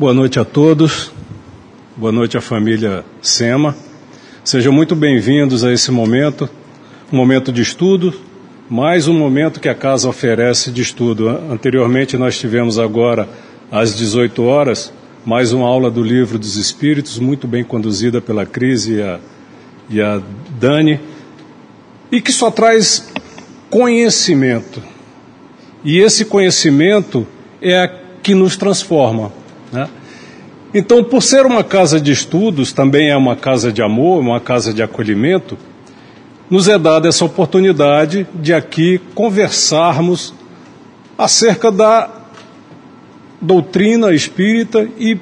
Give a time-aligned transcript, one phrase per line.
[0.00, 1.12] Boa noite a todos.
[1.94, 3.76] Boa noite à família SEMA.
[4.42, 6.48] Sejam muito bem-vindos a esse momento,
[7.12, 8.14] um momento de estudo,
[8.66, 11.28] mais um momento que a casa oferece de estudo.
[11.28, 13.28] Anteriormente nós tivemos agora
[13.70, 14.90] às 18 horas
[15.22, 19.20] mais uma aula do livro dos Espíritos, muito bem conduzida pela Cris e a,
[19.90, 20.18] e a
[20.58, 20.98] Dani,
[22.10, 23.12] e que só traz
[23.68, 24.82] conhecimento.
[25.84, 27.26] E esse conhecimento
[27.60, 27.88] é a
[28.22, 29.39] que nos transforma.
[30.72, 34.72] Então, por ser uma casa de estudos, também é uma casa de amor, uma casa
[34.72, 35.58] de acolhimento,
[36.48, 40.32] nos é dada essa oportunidade de aqui conversarmos
[41.18, 42.08] acerca da
[43.40, 45.18] doutrina espírita e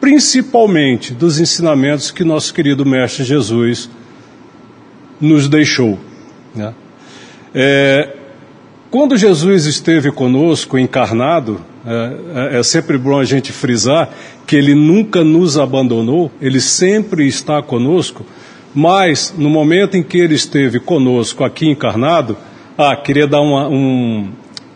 [0.00, 3.88] principalmente dos ensinamentos que nosso querido Mestre Jesus
[5.20, 5.98] nos deixou.
[6.54, 6.74] Né?
[7.54, 8.16] É,
[8.90, 14.10] quando Jesus esteve conosco encarnado, é, é, é, sempre bom a gente frisar
[14.46, 18.24] que ele nunca nos abandonou, ele sempre está conosco,
[18.74, 22.36] mas no momento em que ele esteve conosco aqui encarnado,
[22.76, 24.28] ah, queria dar uma, um,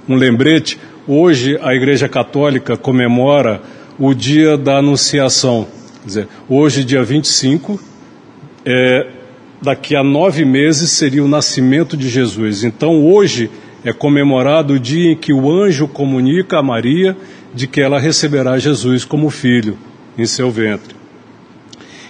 [0.09, 3.61] um lembrete, hoje a Igreja Católica comemora
[3.99, 5.67] o dia da Anunciação,
[6.01, 7.79] quer dizer, hoje dia 25,
[8.65, 9.07] é,
[9.61, 13.51] daqui a nove meses seria o nascimento de Jesus, então hoje
[13.85, 17.17] é comemorado o dia em que o anjo comunica a Maria
[17.55, 19.77] de que ela receberá Jesus como filho
[20.17, 20.97] em seu ventre.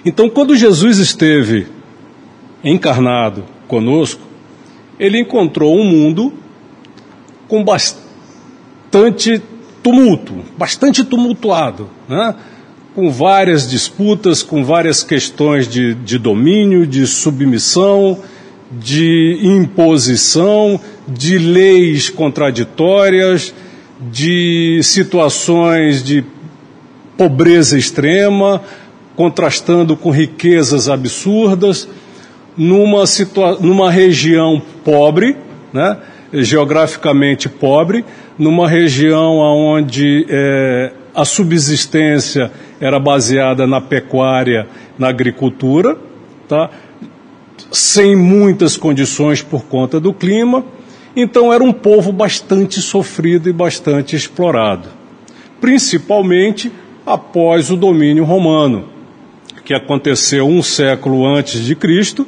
[0.05, 1.67] Então, quando Jesus esteve
[2.63, 4.21] encarnado conosco,
[4.99, 6.33] ele encontrou um mundo
[7.49, 9.43] com bastante
[9.83, 12.35] tumulto, bastante tumultuado, né?
[12.95, 18.21] com várias disputas, com várias questões de, de domínio, de submissão,
[18.71, 23.55] de imposição, de leis contraditórias,
[24.01, 26.25] de situações de
[27.17, 28.63] pobreza extrema,
[29.17, 31.89] contrastando com riquezas absurdas,
[32.57, 35.37] numa, situa numa região pobre,
[35.73, 35.99] né,
[36.33, 38.05] geograficamente pobre,
[38.39, 42.51] numa região onde é, a subsistência
[42.81, 44.67] era baseada na pecuária,
[44.99, 45.97] na agricultura,
[46.49, 46.71] tá?
[47.75, 50.65] Sem muitas condições por conta do clima,
[51.17, 54.89] então era um povo bastante sofrido e bastante explorado,
[55.61, 56.71] principalmente
[57.05, 58.87] após o domínio romano,
[59.65, 62.27] que aconteceu um século antes de Cristo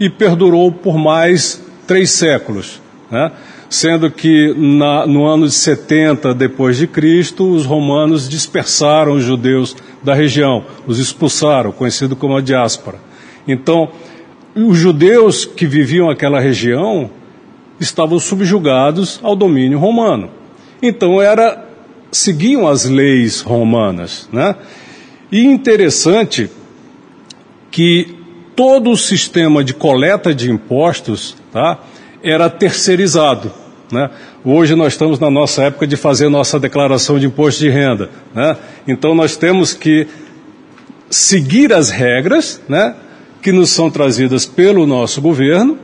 [0.00, 2.80] e perdurou por mais três séculos,
[3.10, 3.30] né?
[3.68, 9.76] sendo que na, no ano de 70 depois de Cristo os romanos dispersaram os judeus
[10.02, 12.98] da região, os expulsaram, conhecido como a diáspora.
[13.46, 13.90] Então
[14.64, 17.10] os judeus que viviam aquela região
[17.80, 20.30] estavam subjugados ao domínio romano.
[20.82, 21.64] Então era
[22.10, 24.56] seguiam as leis romanas, né?
[25.30, 26.50] E interessante
[27.70, 28.16] que
[28.56, 31.78] todo o sistema de coleta de impostos, tá,
[32.22, 33.52] era terceirizado,
[33.92, 34.10] né?
[34.44, 38.56] Hoje nós estamos na nossa época de fazer nossa declaração de imposto de renda, né?
[38.86, 40.06] Então nós temos que
[41.10, 42.94] seguir as regras, né?
[43.40, 45.78] Que nos são trazidas pelo nosso governo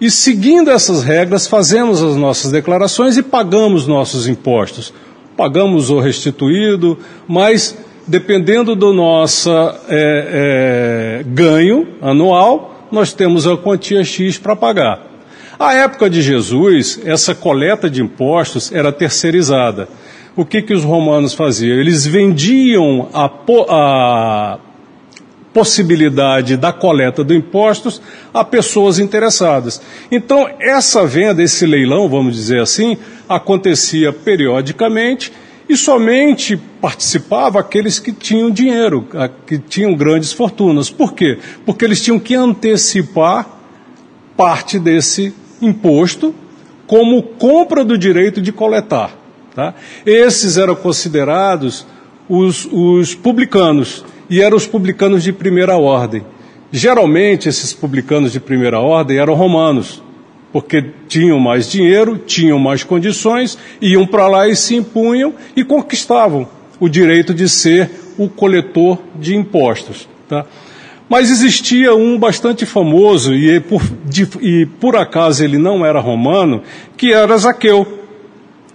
[0.00, 4.92] e, seguindo essas regras, fazemos as nossas declarações e pagamos nossos impostos.
[5.36, 7.76] Pagamos o restituído, mas
[8.06, 15.06] dependendo do nosso é, é, ganho anual, nós temos a quantia X para pagar.
[15.58, 19.88] À época de Jesus, essa coleta de impostos era terceirizada.
[20.36, 21.78] O que, que os romanos faziam?
[21.78, 23.30] Eles vendiam a,
[23.70, 24.58] a
[25.56, 28.02] possibilidade da coleta de impostos
[28.34, 29.80] a pessoas interessadas.
[30.12, 35.32] Então, essa venda, esse leilão, vamos dizer assim, acontecia periodicamente
[35.66, 39.08] e somente participava aqueles que tinham dinheiro,
[39.46, 40.90] que tinham grandes fortunas.
[40.90, 41.38] Por quê?
[41.64, 43.48] Porque eles tinham que antecipar
[44.36, 45.32] parte desse
[45.62, 46.34] imposto
[46.86, 49.10] como compra do direito de coletar.
[49.54, 49.72] Tá?
[50.04, 51.86] Esses eram considerados
[52.28, 56.22] os, os publicanos e eram os publicanos de primeira ordem.
[56.72, 60.02] Geralmente, esses publicanos de primeira ordem eram romanos,
[60.52, 66.48] porque tinham mais dinheiro, tinham mais condições, iam para lá e se impunham e conquistavam
[66.80, 70.08] o direito de ser o coletor de impostos.
[70.28, 70.44] Tá?
[71.08, 76.62] Mas existia um bastante famoso, e por, de, e por acaso ele não era romano,
[76.96, 77.86] que era Zaqueu.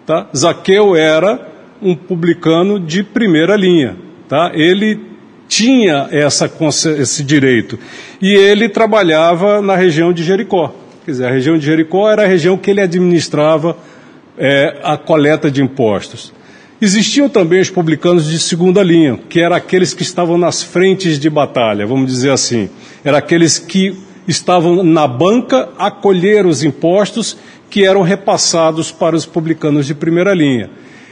[0.06, 0.27] Tá?
[0.36, 1.47] Zaqueu era
[1.81, 3.97] um publicano de primeira linha.
[4.30, 4.51] Tá?
[4.54, 5.10] Ele
[5.51, 6.50] tinha essa,
[6.98, 7.77] esse direito.
[8.21, 10.74] E ele trabalhava na região de Jericó.
[11.03, 13.75] Quer dizer, a região de Jericó era a região que ele administrava
[14.38, 16.31] é, a coleta de impostos.
[16.80, 21.30] Existiam também os publicanos de segunda linha, que eram aqueles que estavam nas frentes de
[21.30, 22.69] batalha, vamos dizer assim.
[23.04, 23.94] Eram aqueles que
[24.25, 27.35] estavam na banca a colher os impostos
[27.69, 30.69] que eram repassados para os publicanos de primeira linha.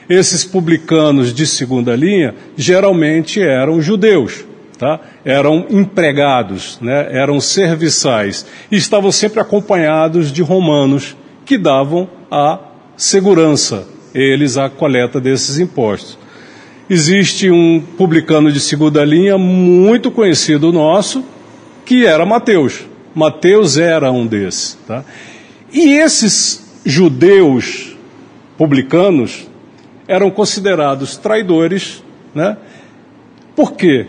[0.10, 4.44] Esses publicanos de segunda linha geralmente eram judeus,
[4.78, 5.00] tá?
[5.24, 7.08] eram empregados, né?
[7.12, 12.60] eram serviçais e estavam sempre acompanhados de romanos que davam a
[12.98, 16.18] segurança eles a coleta desses impostos.
[16.90, 21.24] Existe um publicano de segunda linha muito conhecido nosso,
[21.86, 22.82] que era Mateus.
[23.14, 24.78] Mateus era um desses.
[24.88, 25.06] Tá?
[25.72, 27.96] E esses judeus
[28.58, 29.48] publicanos
[30.10, 32.58] eram considerados traidores, né?
[33.56, 34.08] porque,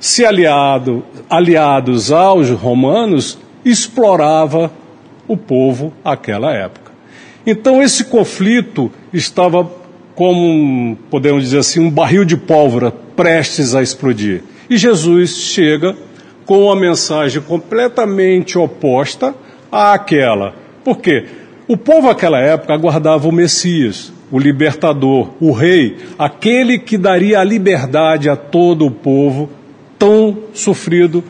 [0.00, 4.72] se aliado, aliados aos romanos, explorava
[5.28, 6.92] o povo àquela época.
[7.46, 9.70] Então esse conflito estava
[10.14, 14.42] como, podemos dizer assim, um barril de pólvora prestes a explodir.
[14.70, 15.94] E Jesus chega
[16.46, 19.34] com uma mensagem completamente oposta
[19.70, 20.54] àquela.
[20.82, 21.26] Por quê?
[21.68, 27.44] O povo naquela época aguardava o Messias, o libertador, o rei, aquele que daria a
[27.44, 29.50] liberdade a todo o povo
[29.98, 31.22] tão sofrido,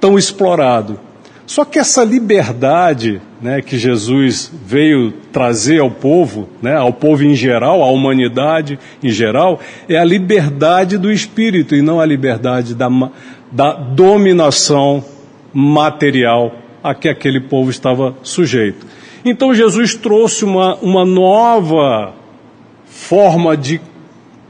[0.00, 0.98] tão explorado.
[1.46, 7.34] Só que essa liberdade né, que Jesus veio trazer ao povo, né, ao povo em
[7.34, 12.88] geral, à humanidade em geral, é a liberdade do espírito e não a liberdade da,
[13.50, 15.04] da dominação
[15.52, 18.86] material a que aquele povo estava sujeito.
[19.24, 22.14] Então Jesus trouxe uma, uma nova
[23.12, 23.78] forma de,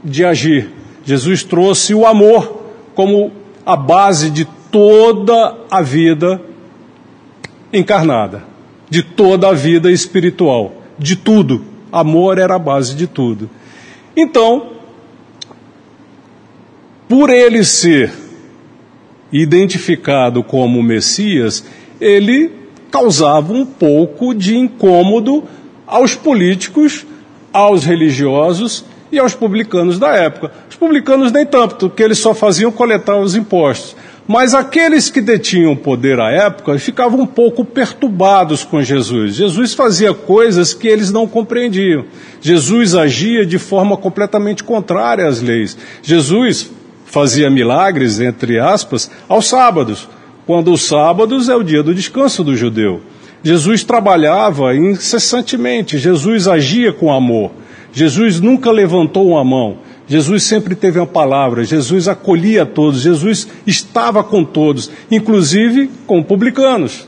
[0.01, 0.69] de agir.
[1.03, 2.63] Jesus trouxe o amor
[2.95, 3.29] como
[3.65, 6.39] a base de toda a vida
[7.73, 8.45] encarnada,
[8.89, 11.65] de toda a vida espiritual, de tudo.
[11.91, 13.49] Amor era a base de tudo.
[14.15, 14.69] Então,
[17.09, 18.13] por ele ser
[19.29, 21.65] identificado como Messias,
[21.99, 22.49] ele
[22.89, 25.43] causava um pouco de incômodo
[25.85, 27.05] aos políticos,
[27.53, 30.51] aos religiosos e aos publicanos da época.
[30.67, 33.95] Os publicanos nem tanto, porque eles só faziam coletar os impostos.
[34.27, 39.35] Mas aqueles que detinham poder à época ficavam um pouco perturbados com Jesus.
[39.35, 42.05] Jesus fazia coisas que eles não compreendiam.
[42.41, 45.77] Jesus agia de forma completamente contrária às leis.
[46.01, 46.71] Jesus
[47.05, 50.07] fazia milagres, entre aspas, aos sábados,
[50.47, 53.01] quando os sábados é o dia do descanso do judeu.
[53.43, 57.51] Jesus trabalhava incessantemente, Jesus agia com amor.
[57.91, 59.77] Jesus nunca levantou uma mão.
[60.07, 67.07] Jesus sempre teve uma palavra, Jesus acolhia todos, Jesus estava com todos, inclusive com publicanos.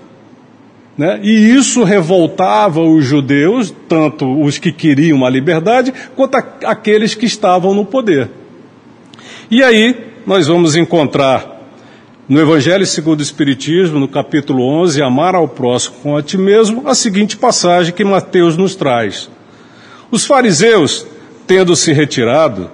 [0.97, 1.19] Né?
[1.21, 7.73] E isso revoltava os judeus, tanto os que queriam a liberdade, quanto aqueles que estavam
[7.73, 8.29] no poder.
[9.51, 11.54] E aí nós vamos encontrar
[12.27, 16.87] no Evangelho segundo o Espiritismo, no capítulo 11, Amar ao próximo com a ti mesmo,
[16.87, 19.29] a seguinte passagem que Mateus nos traz.
[20.09, 21.05] Os fariseus,
[21.45, 22.71] tendo se retirado,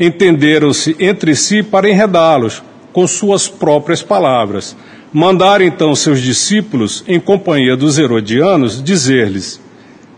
[0.00, 2.62] entenderam-se entre si para enredá-los
[2.94, 4.74] com suas próprias palavras.
[5.12, 9.60] Mandaram então seus discípulos, em companhia dos herodianos, dizer-lhes: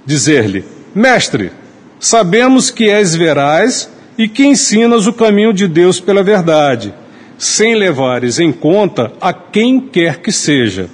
[0.04, 0.64] dizer-lhe:
[0.94, 1.50] Mestre,
[1.98, 6.94] sabemos que és veraz e que ensinas o caminho de Deus pela verdade,
[7.38, 10.88] sem levares em conta a quem quer que seja.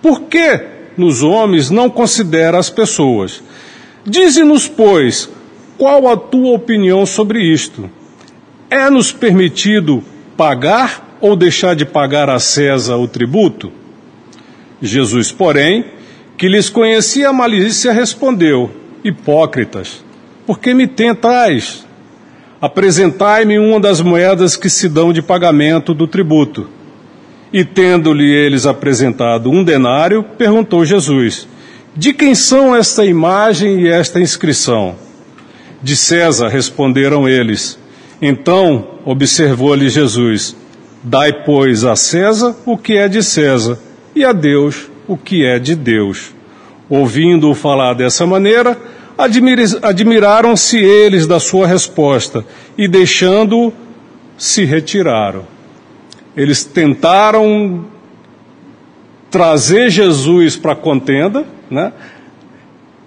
[0.00, 0.60] Por que
[0.96, 3.42] nos homens não considera as pessoas?
[4.04, 5.28] Dize-nos, pois,
[5.76, 7.90] qual a tua opinião sobre isto?
[8.70, 10.02] É-nos permitido
[10.36, 13.72] pagar ou deixar de pagar a César o tributo?
[14.80, 15.84] Jesus, porém,
[16.36, 18.70] que lhes conhecia a malícia, respondeu:
[19.02, 20.04] Hipócritas,
[20.46, 21.85] por que me tentais?
[22.60, 26.68] Apresentai-me uma das moedas que se dão de pagamento do tributo.
[27.52, 31.46] E tendo-lhe eles apresentado um denário, perguntou Jesus:
[31.94, 34.96] De quem são esta imagem e esta inscrição?
[35.82, 37.78] De César, responderam eles.
[38.20, 40.56] Então observou-lhe Jesus:
[41.02, 43.78] Dai, pois, a César o que é de César,
[44.14, 46.34] e a Deus o que é de Deus.
[46.88, 48.76] Ouvindo-o falar dessa maneira,
[49.18, 52.44] admiraram-se eles da sua resposta
[52.76, 53.72] e, deixando-o,
[54.36, 55.44] se retiraram.
[56.36, 57.86] Eles tentaram
[59.30, 61.92] trazer Jesus para a contenda, né?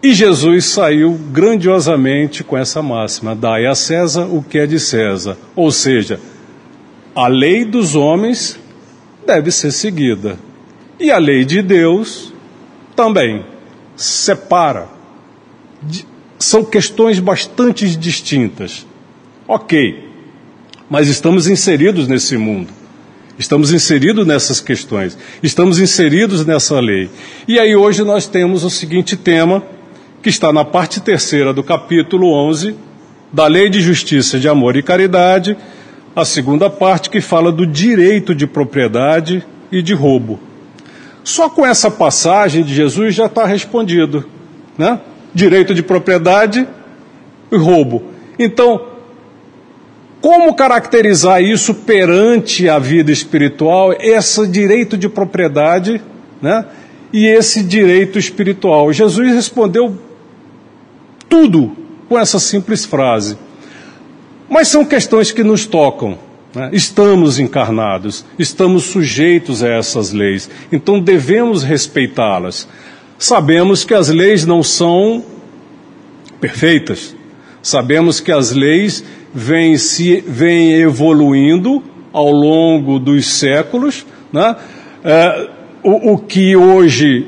[0.01, 5.37] E Jesus saiu grandiosamente com essa máxima: dai a César o que é de César.
[5.55, 6.19] Ou seja,
[7.13, 8.57] a lei dos homens
[9.27, 10.39] deve ser seguida.
[10.99, 12.33] E a lei de Deus
[12.95, 13.45] também
[13.95, 14.98] separa.
[16.37, 18.85] São questões bastante distintas.
[19.47, 20.07] Ok,
[20.89, 22.71] mas estamos inseridos nesse mundo.
[23.37, 27.09] Estamos inseridos nessas questões, estamos inseridos nessa lei.
[27.47, 29.63] E aí hoje nós temos o seguinte tema,
[30.21, 32.75] que está na parte terceira do capítulo 11
[33.31, 35.55] da Lei de Justiça, de Amor e Caridade,
[36.13, 40.39] a segunda parte que fala do direito de propriedade e de roubo.
[41.23, 44.25] Só com essa passagem de Jesus já está respondido,
[44.77, 44.99] né?
[45.33, 46.67] Direito de propriedade
[47.51, 48.03] e roubo.
[48.37, 48.89] Então,
[50.21, 56.01] como caracterizar isso perante a vida espiritual, esse direito de propriedade
[56.41, 56.65] né,
[57.13, 58.91] e esse direito espiritual?
[58.91, 59.97] Jesus respondeu
[61.29, 61.71] tudo
[62.09, 63.37] com essa simples frase.
[64.49, 66.17] Mas são questões que nos tocam.
[66.53, 66.71] Né?
[66.73, 72.67] Estamos encarnados, estamos sujeitos a essas leis, então devemos respeitá-las.
[73.19, 75.21] Sabemos que as leis não são
[76.39, 77.13] perfeitas,
[77.61, 81.83] sabemos que as leis vem, se, vem evoluindo
[82.13, 84.05] ao longo dos séculos.
[84.31, 84.55] Né?
[85.03, 85.49] É,
[85.83, 87.27] o, o que hoje,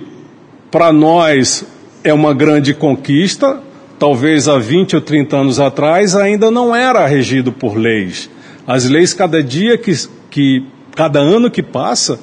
[0.71, 1.65] para nós,
[2.05, 3.61] é uma grande conquista,
[3.99, 8.29] talvez há 20 ou 30 anos atrás, ainda não era regido por leis.
[8.65, 9.91] As leis, cada dia que,
[10.29, 12.17] que cada ano que passa,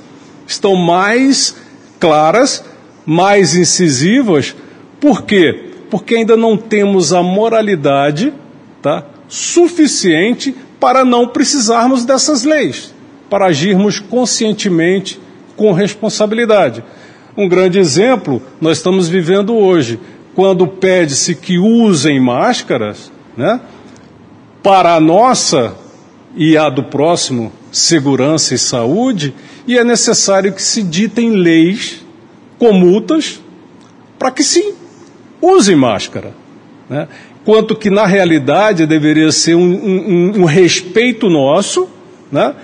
[0.47, 1.55] estão mais
[2.01, 2.65] claras,
[3.09, 4.55] mais incisivas.
[5.01, 5.71] Por quê?
[5.89, 8.35] Porque ainda não temos a moralidade
[8.83, 12.95] tá, suficiente para não precisarmos dessas leis,
[13.31, 15.19] para agirmos conscientemente,
[15.57, 16.85] com responsabilidade.
[17.35, 19.99] Um grande exemplo nós estamos vivendo hoje,
[20.35, 23.59] quando pede-se que usem máscaras, né,
[24.63, 25.75] para a nossa
[26.37, 29.35] e a do próximo segurança e saúde,
[29.67, 32.07] e é necessário que se ditem leis
[32.59, 33.41] com multas
[34.19, 34.75] para que se
[35.41, 36.33] use máscara.
[36.89, 37.07] Né?
[37.49, 41.89] quanto que na realidade deveria ser um, um, um respeito nosso,
[42.31, 42.55] né?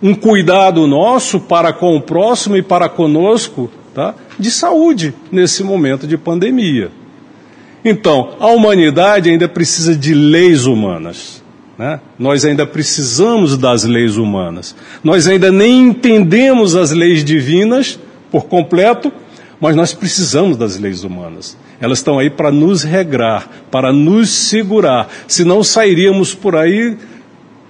[0.00, 4.14] um cuidado nosso para com o próximo e para conosco, tá?
[4.38, 6.92] de saúde nesse momento de pandemia.
[7.84, 11.42] Então, a humanidade ainda precisa de leis humanas.
[11.76, 11.98] Né?
[12.16, 14.76] Nós ainda precisamos das leis humanas.
[15.02, 17.98] Nós ainda nem entendemos as leis divinas
[18.30, 19.12] por completo,
[19.60, 21.56] mas nós precisamos das leis humanas.
[21.80, 25.08] Elas estão aí para nos regrar, para nos segurar.
[25.26, 26.96] Senão sairíamos por aí,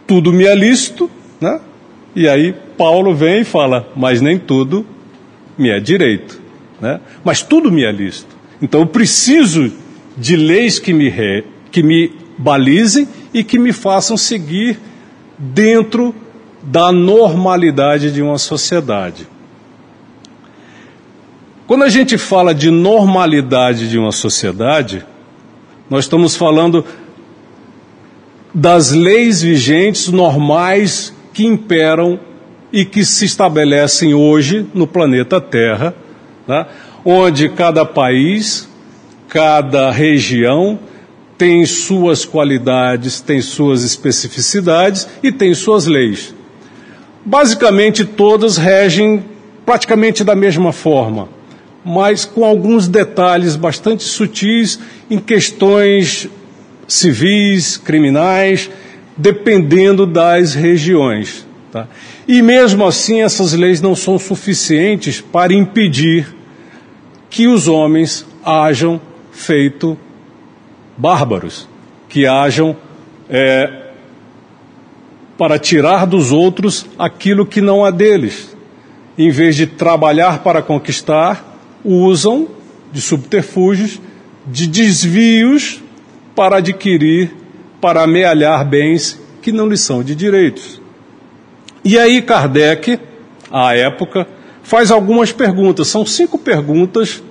[0.06, 1.60] tudo me é lícito, né?
[2.14, 4.84] E aí Paulo vem e fala, mas nem tudo
[5.56, 6.40] me é direito,
[6.80, 7.00] né?
[7.24, 8.36] Mas tudo me é lícito.
[8.60, 9.72] Então eu preciso
[10.16, 14.78] de leis que me, re, que me balizem e que me façam seguir
[15.38, 16.14] dentro
[16.62, 19.26] da normalidade de uma sociedade.
[21.68, 25.04] Quando a gente fala de normalidade de uma sociedade,
[25.90, 26.82] nós estamos falando
[28.54, 32.18] das leis vigentes normais que imperam
[32.72, 35.94] e que se estabelecem hoje no planeta Terra,
[36.46, 36.64] né?
[37.04, 38.66] onde cada país,
[39.28, 40.78] cada região
[41.36, 46.34] tem suas qualidades, tem suas especificidades e tem suas leis.
[47.26, 49.22] Basicamente, todas regem
[49.66, 51.36] praticamente da mesma forma
[51.84, 54.78] mas com alguns detalhes bastante sutis
[55.10, 56.28] em questões
[56.86, 58.70] civis, criminais,
[59.16, 61.46] dependendo das regiões.
[61.70, 61.86] Tá?
[62.26, 66.34] E mesmo assim, essas leis não são suficientes para impedir
[67.28, 69.00] que os homens hajam
[69.30, 69.98] feito
[70.96, 71.68] bárbaros,
[72.08, 72.76] que hajam
[73.28, 73.88] é,
[75.36, 78.56] para tirar dos outros aquilo que não há deles.
[79.16, 81.47] Em vez de trabalhar para conquistar,
[81.88, 82.48] usam
[82.92, 84.00] de subterfúgios,
[84.46, 85.82] de desvios
[86.34, 87.34] para adquirir,
[87.80, 90.80] para amealhar bens que não lhes são de direitos.
[91.84, 92.98] E aí Kardec,
[93.50, 94.26] à época,
[94.62, 95.88] faz algumas perguntas.
[95.88, 97.22] São cinco perguntas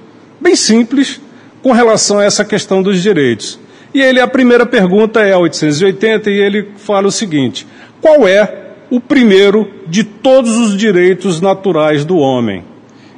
[0.41, 1.22] bem simples
[1.62, 3.60] com relação a essa questão dos direitos.
[3.93, 7.67] E ele, a primeira pergunta é a 880 e ele fala o seguinte:
[8.02, 12.63] qual é o primeiro de todos os direitos naturais do homem?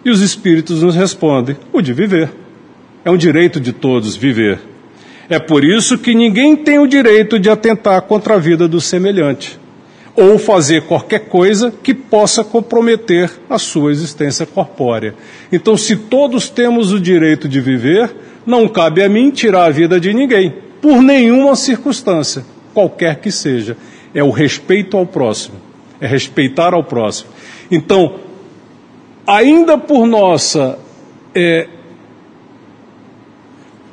[0.10, 2.32] E os espíritos nos respondem: o de viver.
[3.06, 4.60] É um direito de todos viver.
[5.30, 9.60] É por isso que ninguém tem o direito de atentar contra a vida do semelhante
[10.16, 15.14] ou fazer qualquer coisa que possa comprometer a sua existência corpórea.
[15.52, 18.10] Então, se todos temos o direito de viver,
[18.48, 22.44] não cabe a mim tirar a vida de ninguém, por nenhuma circunstância,
[22.74, 23.78] qualquer que seja.
[24.12, 25.58] É o respeito ao próximo,
[26.02, 27.30] é respeitar ao próximo.
[27.70, 28.28] Então,
[29.30, 30.80] ainda por nossa
[31.36, 31.68] é,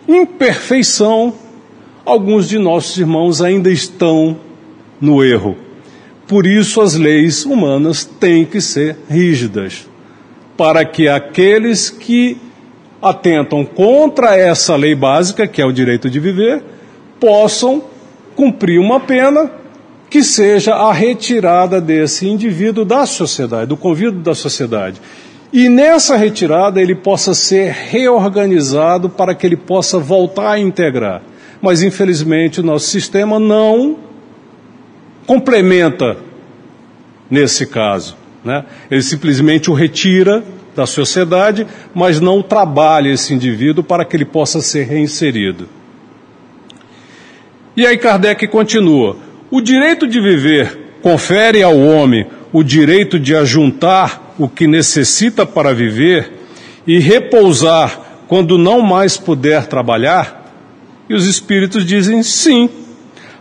[0.09, 1.35] imperfeição,
[2.07, 4.39] alguns de nossos irmãos ainda estão
[4.99, 5.55] no erro.
[6.27, 9.87] Por isso as leis humanas têm que ser rígidas,
[10.57, 12.39] para que aqueles que
[13.03, 16.65] atentam contra essa lei básica, que é o direito de viver,
[17.21, 17.85] possam
[18.35, 19.51] cumprir uma pena
[20.09, 24.99] que seja a retirada desse indivíduo da sociedade, do convívio da sociedade.
[25.53, 31.23] E nessa retirada ele possa ser reorganizado para que ele possa voltar a integrar.
[31.63, 33.97] Mas infelizmente o nosso sistema não
[35.27, 36.17] complementa
[37.31, 38.17] nesse caso.
[38.45, 38.65] Né?
[38.91, 44.61] Ele simplesmente o retira da sociedade, mas não trabalha esse indivíduo para que ele possa
[44.61, 45.69] ser reinserido.
[47.77, 49.17] E aí Kardec continua:
[49.51, 55.75] o direito de viver confere ao homem o direito de ajuntar o que necessita para
[55.75, 56.33] viver
[56.87, 60.45] e repousar quando não mais puder trabalhar?
[61.09, 62.69] E os espíritos dizem sim,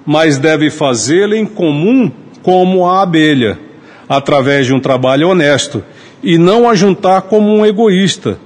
[0.05, 2.11] mas deve fazê-lo em comum
[2.43, 3.59] como a abelha,
[4.07, 5.83] através de um trabalho honesto,
[6.21, 8.37] e não ajuntar como um egoísta.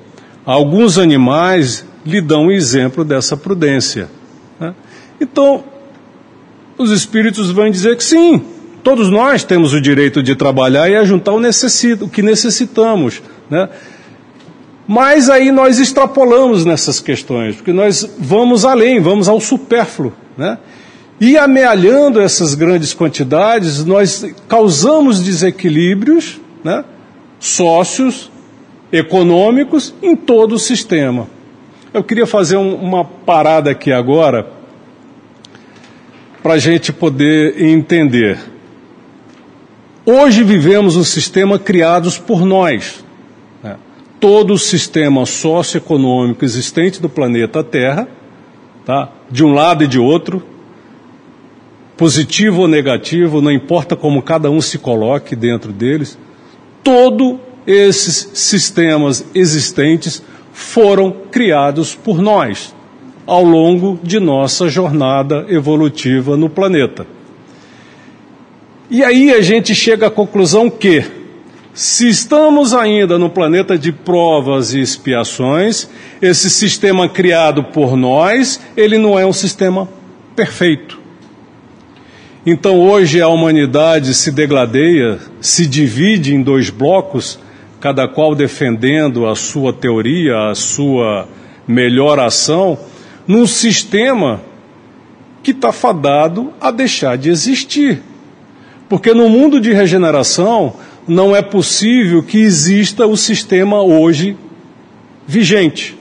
[0.45, 4.09] Alguns animais lhe dão exemplo dessa prudência.
[4.59, 4.73] Né?
[5.19, 5.63] Então,
[6.77, 8.41] os espíritos vão dizer que sim,
[8.89, 13.21] todos nós temos o direito de trabalhar e ajuntar o, necessito, o que necessitamos.
[13.47, 13.69] Né?
[14.87, 20.11] Mas aí nós extrapolamos nessas questões, porque nós vamos além, vamos ao supérfluo.
[20.35, 20.57] Né?
[21.21, 26.83] E amealhando essas grandes quantidades, nós causamos desequilíbrios né,
[27.39, 28.31] sócios,
[28.91, 31.27] econômicos em todo o sistema.
[31.93, 34.47] Eu queria fazer um, uma parada aqui agora
[36.41, 38.39] para a gente poder entender.
[40.11, 43.05] Hoje vivemos um sistema criado por nós.
[43.61, 43.75] Né?
[44.19, 48.07] Todo o sistema socioeconômico existente do planeta Terra,
[48.83, 49.11] tá?
[49.29, 50.41] de um lado e de outro,
[51.95, 56.17] positivo ou negativo, não importa como cada um se coloque dentro deles,
[56.83, 57.35] todos
[57.67, 62.73] esses sistemas existentes foram criados por nós
[63.27, 67.18] ao longo de nossa jornada evolutiva no planeta.
[68.91, 71.03] E aí a gente chega à conclusão que,
[71.75, 75.87] se estamos ainda no planeta de provas e expiações,
[76.19, 79.87] esse sistema criado por nós, ele não é um sistema
[80.35, 80.99] perfeito.
[82.43, 87.37] Então hoje a humanidade se degladeia, se divide em dois blocos,
[87.79, 91.27] cada qual defendendo a sua teoria, a sua
[91.67, 92.75] melhor ação,
[93.27, 94.41] num sistema
[95.43, 98.08] que está fadado a deixar de existir.
[98.89, 100.73] Porque no mundo de regeneração
[101.07, 104.35] não é possível que exista o sistema hoje
[105.27, 105.95] vigente.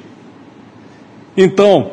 [1.37, 1.93] Então,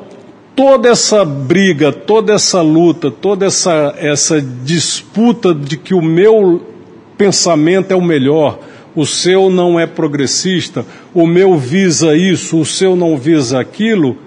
[0.56, 6.66] toda essa briga, toda essa luta, toda essa, essa disputa de que o meu
[7.18, 8.60] pensamento é o melhor,
[8.96, 14.18] o seu não é progressista, o meu visa isso, o seu não visa aquilo,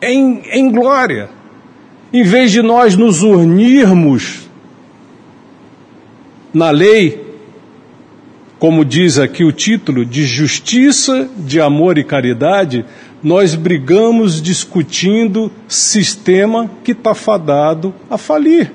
[0.00, 1.28] é em, é em glória.
[2.12, 4.43] Em vez de nós nos unirmos
[6.54, 7.20] na lei,
[8.60, 12.84] como diz aqui o título, de justiça, de amor e caridade,
[13.22, 18.72] nós brigamos discutindo sistema que está fadado a falir.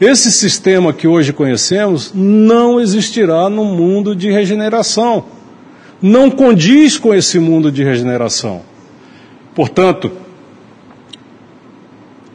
[0.00, 5.26] Esse sistema que hoje conhecemos não existirá no mundo de regeneração.
[6.00, 8.62] Não condiz com esse mundo de regeneração.
[9.54, 10.10] Portanto,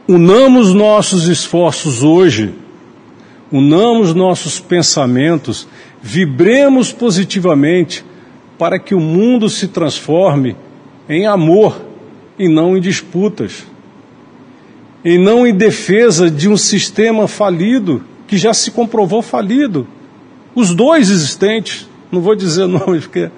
[0.06, 2.54] unamos nossos esforços hoje,
[3.50, 5.66] unamos nossos pensamentos,
[6.02, 8.04] vibremos positivamente
[8.58, 10.56] para que o mundo se transforme
[11.08, 11.80] em amor
[12.38, 13.64] e não em disputas,
[15.04, 19.86] e não em defesa de um sistema falido que já se comprovou falido.
[20.54, 23.30] Os dois existentes, não vou dizer nomes porque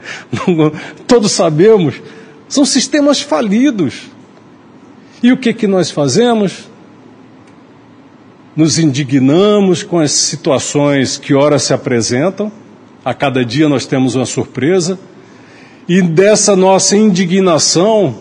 [1.06, 2.00] todos sabemos,
[2.48, 4.10] são sistemas falidos.
[5.22, 6.68] E o que, que nós fazemos?
[8.58, 12.50] Nos indignamos com as situações que ora se apresentam,
[13.04, 14.98] a cada dia nós temos uma surpresa,
[15.88, 18.16] e dessa nossa indignação,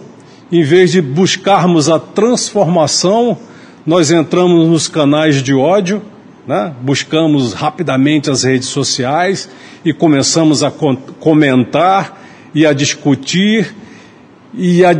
[0.51, 3.35] em vez de buscarmos a transformação,
[3.83, 6.03] nós entramos nos canais de ódio,
[6.45, 6.71] né?
[6.83, 9.49] buscamos rapidamente as redes sociais
[9.83, 10.71] e começamos a
[11.19, 12.21] comentar
[12.53, 13.73] e a discutir
[14.53, 14.95] e a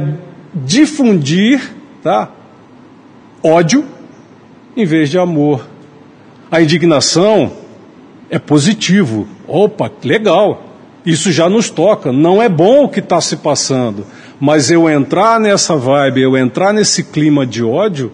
[0.56, 2.32] difundir tá?
[3.43, 3.96] ódio
[4.78, 5.68] em vez de amor.
[6.52, 7.52] A indignação
[8.30, 9.28] é positivo.
[9.48, 10.63] Opa, legal.
[11.04, 12.12] Isso já nos toca.
[12.12, 14.06] Não é bom o que está se passando.
[14.40, 18.13] Mas eu entrar nessa vibe, eu entrar nesse clima de ódio,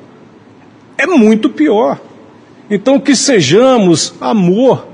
[0.98, 2.00] é muito pior.
[2.70, 4.88] Então, que sejamos amor,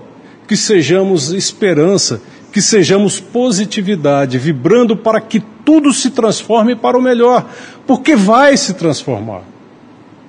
[0.48, 2.20] que sejamos esperança,
[2.52, 7.46] que sejamos positividade, vibrando para que tudo se transforme para o melhor,
[7.86, 9.44] porque vai se transformar.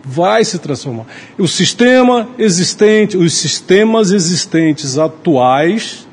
[0.04, 1.06] Vai se transformar.
[1.38, 6.06] O sistema existente, os sistemas existentes atuais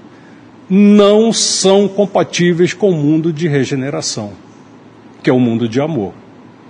[0.70, 4.34] não são compatíveis com o mundo de regeneração,
[5.24, 6.14] que é o mundo de amor,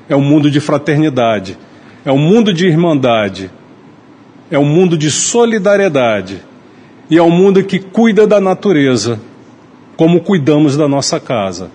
[0.08, 1.58] é o mundo de fraternidade,
[2.06, 3.50] é o mundo de irmandade,
[4.52, 6.42] é o mundo de solidariedade
[7.10, 9.20] e é o mundo que cuida da natureza,
[9.96, 11.72] como cuidamos da nossa casa.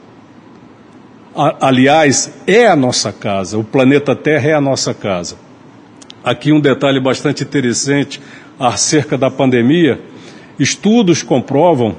[1.34, 5.36] Aliás, é a nossa casa, o planeta Terra é a nossa casa.
[6.22, 8.20] Aqui um detalhe bastante interessante
[8.58, 9.98] acerca da pandemia:
[10.58, 11.96] estudos comprovam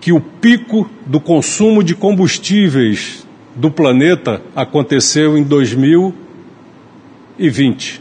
[0.00, 8.00] que o pico do consumo de combustíveis do planeta aconteceu em 2020.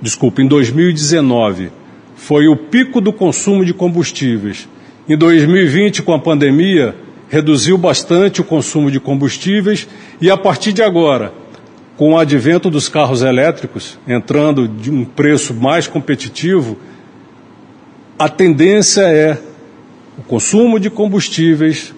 [0.00, 1.72] Desculpa, em 2019.
[2.14, 4.68] Foi o pico do consumo de combustíveis.
[5.08, 6.94] Em 2020, com a pandemia,
[7.28, 9.86] reduziu bastante o consumo de combustíveis
[10.20, 11.32] e a partir de agora,
[11.96, 16.78] com o advento dos carros elétricos, entrando de um preço mais competitivo,
[18.18, 19.38] a tendência é
[20.16, 21.94] o consumo de combustíveis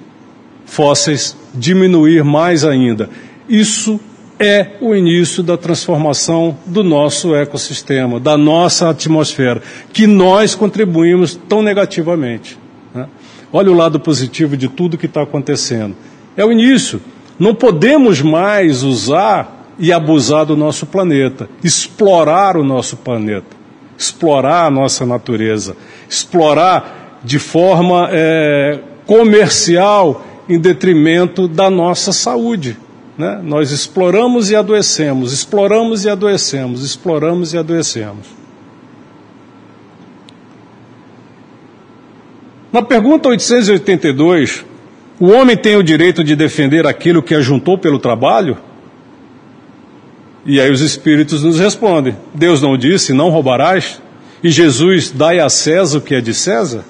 [0.66, 3.08] fósseis diminuir mais ainda.
[3.48, 3.98] Isso
[4.38, 9.62] é o início da transformação do nosso ecossistema, da nossa atmosfera,
[9.92, 12.59] que nós contribuímos tão negativamente.
[13.52, 15.96] Olha o lado positivo de tudo que está acontecendo.
[16.36, 17.00] É o início.
[17.38, 23.56] Não podemos mais usar e abusar do nosso planeta, explorar o nosso planeta,
[23.96, 25.74] explorar a nossa natureza,
[26.08, 32.76] explorar de forma é, comercial em detrimento da nossa saúde.
[33.16, 33.40] Né?
[33.42, 38.39] Nós exploramos e adoecemos, exploramos e adoecemos, exploramos e adoecemos.
[42.72, 44.64] Na pergunta 882,
[45.18, 48.56] o homem tem o direito de defender aquilo que ajuntou pelo trabalho?
[50.46, 54.00] E aí os espíritos nos respondem: Deus não disse, não roubarás?
[54.42, 56.84] E Jesus, dai a César o que é de César?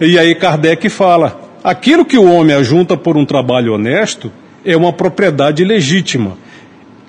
[0.00, 4.32] E aí Kardec fala: aquilo que o homem ajunta por um trabalho honesto
[4.64, 6.38] é uma propriedade legítima,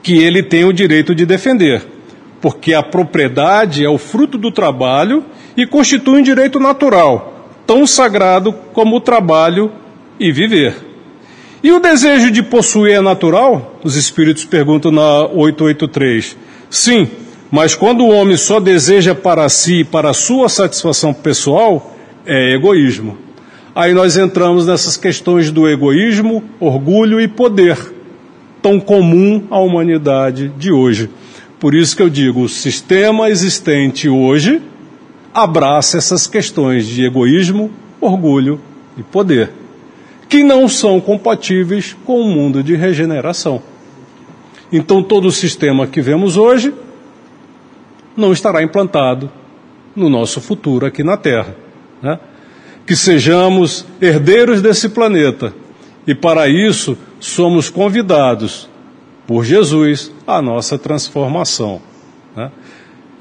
[0.03, 1.81] que ele tem o direito de defender,
[2.41, 5.23] porque a propriedade é o fruto do trabalho
[5.55, 7.36] e constitui um direito natural
[7.67, 9.71] tão sagrado como o trabalho
[10.17, 10.73] e viver.
[11.62, 13.80] E o desejo de possuir é natural?
[13.84, 16.38] Os espíritos perguntam na 883.
[16.69, 17.10] Sim,
[17.51, 22.53] mas quando o homem só deseja para si e para a sua satisfação pessoal, é
[22.53, 23.17] egoísmo.
[23.75, 27.77] Aí nós entramos nessas questões do egoísmo, orgulho e poder,
[28.62, 31.10] tão comum à humanidade de hoje.
[31.60, 34.62] Por isso que eu digo, o sistema existente hoje
[35.43, 37.71] abraça essas questões de egoísmo,
[38.02, 38.60] orgulho
[38.97, 39.52] e poder,
[40.28, 43.62] que não são compatíveis com o mundo de regeneração.
[44.71, 46.73] Então, todo o sistema que vemos hoje
[48.15, 49.32] não estará implantado
[49.95, 51.56] no nosso futuro aqui na Terra.
[52.02, 52.19] Né?
[52.84, 55.54] Que sejamos herdeiros desse planeta
[56.08, 58.67] e, para isso, somos convidados
[59.28, 61.80] por Jesus à nossa transformação.
[62.36, 62.52] Né?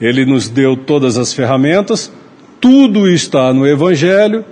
[0.00, 2.12] Ele nos deu todas as ferramentas,
[2.61, 4.44] tudo está no Evangelho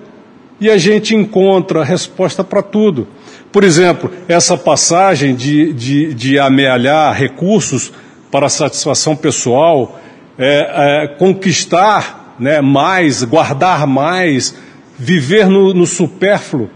[0.61, 3.07] e a gente encontra a resposta para tudo.
[3.53, 7.93] Por exemplo, essa passagem de, de, de amealhar recursos
[8.31, 10.01] para satisfação pessoal,
[10.39, 14.57] é, é, conquistar né, mais, guardar mais,
[14.99, 16.69] viver no, no supérfluo,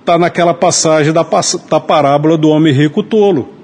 [0.00, 1.24] está naquela passagem da,
[1.70, 3.61] da parábola do homem rico tolo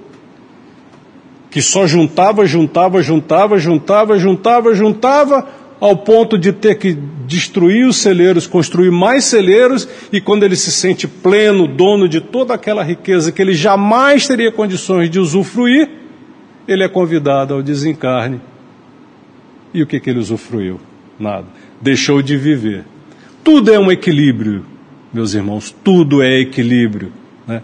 [1.51, 5.49] que só juntava, juntava, juntava, juntava, juntava, juntava,
[5.81, 10.73] ao ponto de ter que destruir os celeiros, construir mais celeiros, e quando ele se
[10.73, 15.89] sente pleno, dono de toda aquela riqueza que ele jamais teria condições de usufruir,
[16.67, 18.41] ele é convidado ao desencarne.
[19.73, 20.81] E o que, que ele usufruiu?
[21.19, 21.47] Nada.
[21.81, 22.85] Deixou de viver.
[23.45, 24.65] Tudo é um equilíbrio,
[25.13, 27.13] meus irmãos, tudo é equilíbrio.
[27.47, 27.63] Né?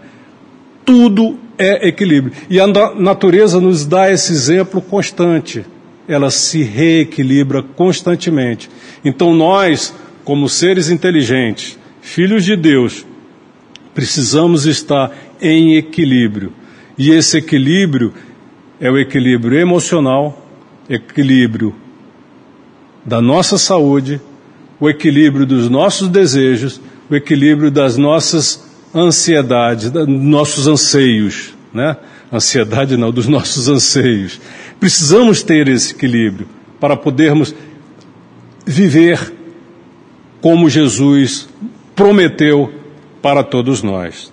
[0.85, 2.33] Tudo é equilíbrio.
[2.49, 5.65] E a natureza nos dá esse exemplo constante.
[6.07, 8.69] Ela se reequilibra constantemente.
[9.03, 9.93] Então nós,
[10.23, 13.05] como seres inteligentes, filhos de Deus,
[13.93, 16.53] precisamos estar em equilíbrio.
[16.97, 18.13] E esse equilíbrio
[18.79, 20.45] é o equilíbrio emocional,
[20.89, 21.73] equilíbrio
[23.03, 24.19] da nossa saúde,
[24.79, 28.64] o equilíbrio dos nossos desejos, o equilíbrio das nossas
[28.95, 31.97] ansiedades, dos nossos anseios né?
[32.31, 34.39] Ansiedade não, dos nossos anseios.
[34.79, 36.47] Precisamos ter esse equilíbrio,
[36.79, 37.53] para podermos
[38.65, 39.33] viver
[40.41, 41.49] como Jesus
[41.93, 42.73] prometeu
[43.21, 44.31] para todos nós.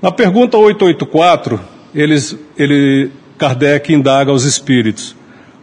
[0.00, 1.60] Na pergunta 884,
[1.94, 5.16] eles, ele, Kardec indaga aos espíritos: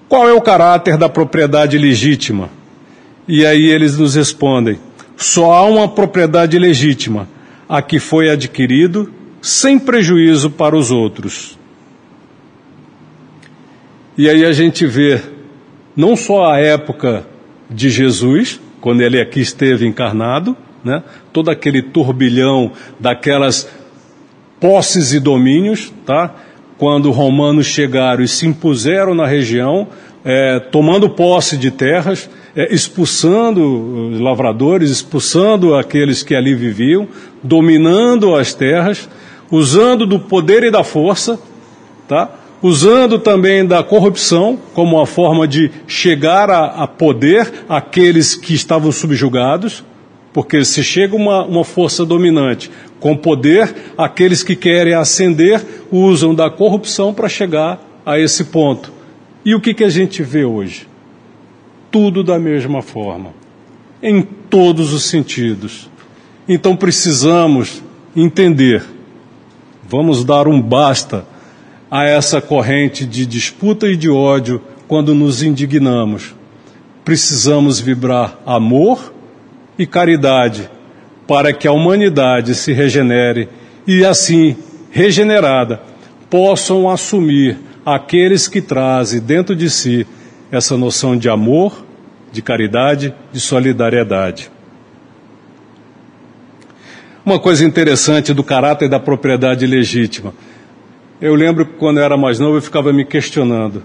[0.10, 2.50] qual é o caráter da propriedade legítima?
[3.28, 4.78] E aí eles nos respondem:
[5.16, 7.30] só há uma propriedade legítima,
[7.68, 11.58] a que foi adquirido sem prejuízo para os outros.
[14.18, 15.22] E aí a gente vê
[15.96, 17.26] não só a época
[17.70, 23.68] de Jesus, quando ele aqui esteve encarnado, né, todo aquele turbilhão daquelas
[24.60, 26.34] posses e domínios, tá?
[26.78, 29.88] quando os romanos chegaram e se impuseram na região,
[30.24, 37.08] é, tomando posse de terras, é, expulsando os lavradores, expulsando aqueles que ali viviam,
[37.42, 39.10] dominando as terras,
[39.50, 41.40] usando do poder e da força,
[42.08, 42.30] tá?
[42.62, 48.92] usando também da corrupção como uma forma de chegar a, a poder aqueles que estavam
[48.92, 49.84] subjugados,
[50.32, 55.62] porque se chega uma, uma força dominante com poder, aqueles que querem ascender
[55.92, 58.94] usam da corrupção para chegar a esse ponto.
[59.44, 60.88] E o que, que a gente vê hoje?
[61.94, 63.36] Tudo da mesma forma,
[64.02, 65.92] em todos os sentidos.
[66.50, 67.84] Então precisamos
[68.16, 68.84] entender,
[69.88, 71.24] vamos dar um basta
[71.92, 76.34] a essa corrente de disputa e de ódio quando nos indignamos.
[77.06, 79.14] Precisamos vibrar amor
[79.78, 80.68] e caridade
[81.28, 83.48] para que a humanidade se regenere
[83.86, 84.58] e, assim,
[84.90, 85.80] regenerada,
[86.28, 90.08] possam assumir aqueles que trazem dentro de si
[90.54, 91.83] essa noção de amor,
[92.34, 94.52] de caridade, de solidariedade.
[97.24, 100.34] Uma coisa interessante do caráter da propriedade legítima.
[101.22, 103.84] Eu lembro que quando eu era mais novo eu ficava me questionando: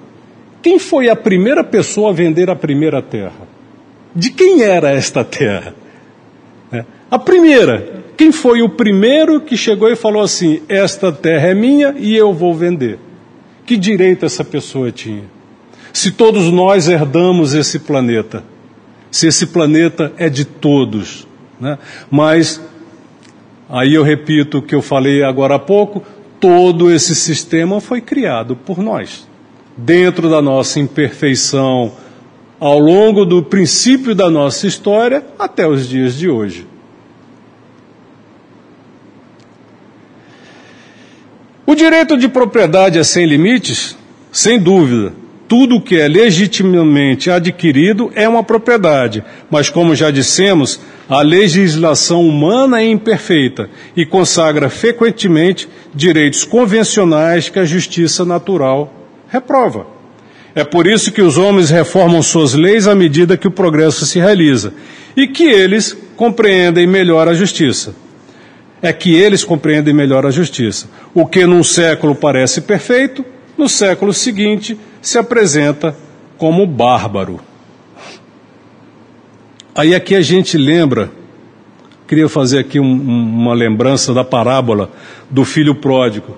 [0.62, 3.46] quem foi a primeira pessoa a vender a primeira terra?
[4.14, 5.74] De quem era esta terra?
[6.72, 6.84] É.
[7.10, 11.94] A primeira, quem foi o primeiro que chegou e falou assim: esta terra é minha
[11.98, 12.98] e eu vou vender?
[13.66, 15.37] Que direito essa pessoa tinha?
[15.92, 18.44] Se todos nós herdamos esse planeta,
[19.10, 21.26] se esse planeta é de todos,
[21.60, 21.78] né?
[22.10, 22.60] mas
[23.68, 26.02] aí eu repito o que eu falei agora há pouco:
[26.38, 29.26] todo esse sistema foi criado por nós,
[29.76, 31.92] dentro da nossa imperfeição,
[32.60, 36.66] ao longo do princípio da nossa história até os dias de hoje.
[41.64, 43.94] O direito de propriedade é sem limites?
[44.32, 45.12] Sem dúvida.
[45.48, 52.80] Tudo que é legitimamente adquirido é uma propriedade, mas, como já dissemos, a legislação humana
[52.80, 58.92] é imperfeita e consagra frequentemente direitos convencionais que a justiça natural
[59.28, 59.86] reprova.
[60.54, 64.18] É por isso que os homens reformam suas leis à medida que o progresso se
[64.18, 64.74] realiza
[65.16, 67.94] e que eles compreendem melhor a justiça
[68.82, 70.88] é que eles compreendem melhor a justiça.
[71.14, 73.24] O que num século parece perfeito,
[73.56, 75.94] no século seguinte se apresenta
[76.36, 77.40] como bárbaro.
[79.74, 81.10] Aí aqui a gente lembra,
[82.06, 84.90] queria fazer aqui um, uma lembrança da parábola
[85.30, 86.36] do filho pródigo,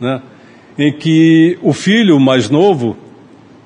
[0.00, 0.22] né?
[0.78, 2.96] em que o filho mais novo,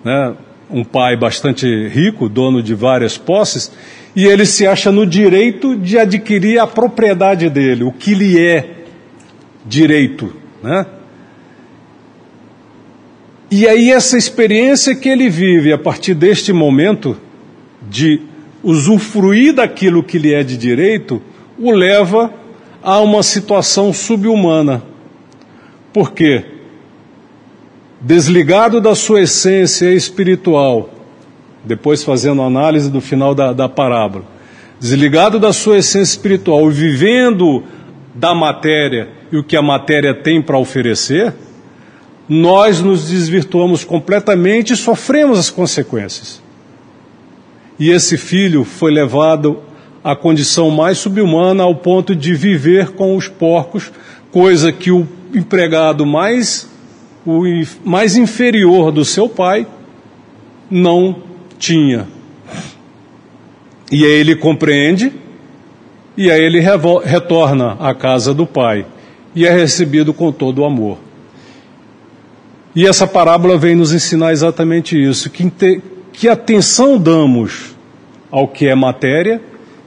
[0.03, 0.35] né,
[0.71, 3.71] um pai bastante rico, dono de várias posses,
[4.17, 8.85] e ele se acha no direito de adquirir a propriedade dele, o que lhe é
[9.65, 10.87] direito, né?
[13.55, 17.19] E aí essa experiência que ele vive a partir deste momento
[17.83, 18.23] de
[18.63, 21.21] usufruir daquilo que lhe é de direito,
[21.59, 22.33] o leva
[22.83, 24.83] a uma situação subhumana.
[25.93, 26.47] Por quê?
[28.01, 30.89] Desligado da sua essência espiritual,
[31.63, 34.25] depois fazendo análise do final da, da parábola,
[34.81, 37.63] desligado da sua essência espiritual vivendo
[38.15, 41.35] da matéria e o que a matéria tem para oferecer,
[42.29, 46.43] nós nos desvirtuamos completamente e sofremos as consequências.
[47.79, 49.61] E esse filho foi levado
[50.05, 53.91] à condição mais subhumana ao ponto de viver com os porcos,
[54.31, 56.69] coisa que o empregado mais,
[57.27, 57.43] o
[57.85, 59.67] mais inferior do seu pai
[60.71, 61.17] não
[61.59, 62.07] tinha.
[63.91, 65.13] E aí ele compreende,
[66.17, 68.87] e aí ele retorna à casa do pai,
[69.35, 70.99] e é recebido com todo o amor.
[72.75, 75.51] E essa parábola vem nos ensinar exatamente isso: que,
[76.13, 77.75] que atenção damos
[78.31, 79.41] ao que é matéria,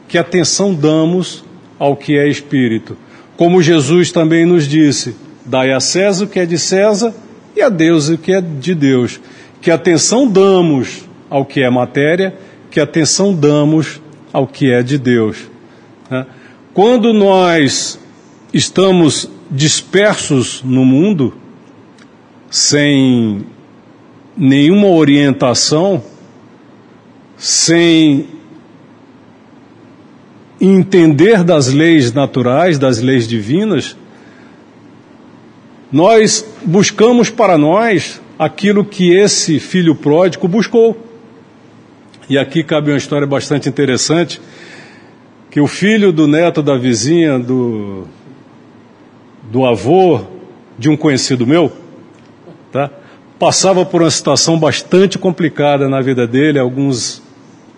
[0.08, 1.44] que atenção damos
[1.80, 2.96] ao que é espírito.
[3.36, 7.14] Como Jesus também nos disse: dai a César o que é de César
[7.56, 9.20] e a Deus o que é de Deus.
[9.62, 12.36] Que atenção damos ao que é matéria,
[12.70, 14.00] que atenção damos
[14.32, 15.38] ao que é de Deus.
[16.10, 16.26] Né?
[16.74, 18.00] Quando nós
[18.54, 21.34] estamos dispersos no mundo,
[22.50, 23.46] sem
[24.38, 26.04] nenhuma orientação,
[27.38, 28.28] sem
[30.60, 33.96] entender das leis naturais, das leis divinas,
[35.92, 40.98] nós buscamos para nós aquilo que esse filho pródigo buscou.
[42.28, 44.42] E aqui cabe uma história bastante interessante,
[45.52, 48.08] que o filho do neto da vizinha, do,
[49.44, 50.22] do avô
[50.78, 51.72] de um conhecido meu?
[53.40, 57.22] Passava por uma situação bastante complicada na vida dele alguns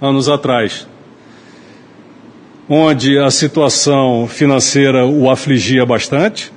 [0.01, 0.88] anos atrás,
[2.70, 6.51] onde a situação financeira o afligia bastante,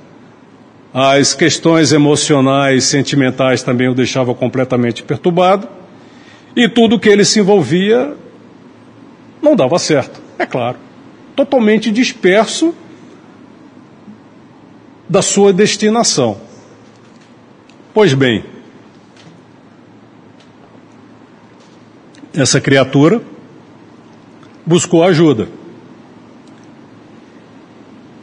[0.93, 5.67] as questões emocionais, sentimentais também o deixavam completamente perturbado,
[6.55, 8.13] e tudo que ele se envolvia
[9.41, 10.77] não dava certo, é claro.
[11.35, 12.75] Totalmente disperso
[15.07, 16.37] da sua destinação.
[17.93, 18.43] Pois bem,
[22.33, 23.21] essa criatura
[24.65, 25.47] buscou ajuda.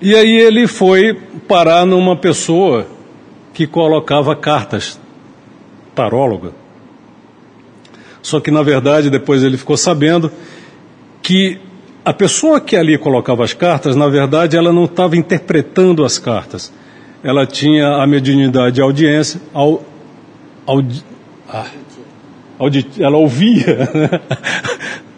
[0.01, 1.15] E aí ele foi
[1.47, 2.87] parar numa pessoa
[3.53, 5.01] que colocava cartas,
[5.95, 6.53] taróloga.
[8.23, 10.31] Só que na verdade depois ele ficou sabendo
[11.23, 11.59] que
[12.05, 16.73] a pessoa que ali colocava as cartas, na verdade, ela não estava interpretando as cartas.
[17.23, 19.83] Ela tinha a mediunidade de audiência, ao,
[20.65, 21.05] audi,
[21.47, 21.67] ah,
[22.99, 23.91] ela ouvia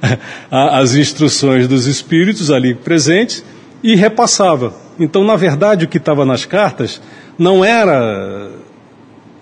[0.51, 3.45] as instruções dos espíritos ali presentes
[3.83, 4.75] e repassava.
[4.99, 7.01] Então, na verdade, o que estava nas cartas
[7.39, 8.51] não era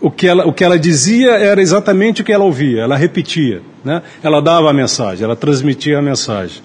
[0.00, 3.62] o que, ela, o que ela dizia era exatamente o que ela ouvia, ela repetia,
[3.84, 4.02] né?
[4.22, 6.62] ela dava a mensagem, ela transmitia a mensagem.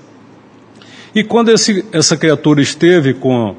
[1.15, 3.55] E quando esse, essa criatura esteve com,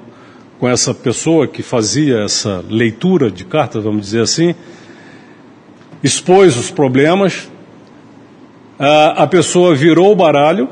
[0.58, 4.54] com essa pessoa que fazia essa leitura de cartas, vamos dizer assim,
[6.02, 7.48] expôs os problemas,
[8.78, 10.68] a, a pessoa virou o baralho